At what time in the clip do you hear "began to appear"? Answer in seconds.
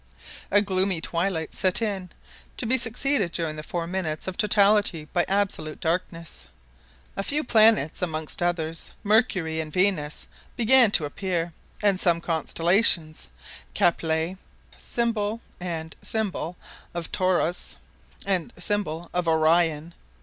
10.55-11.53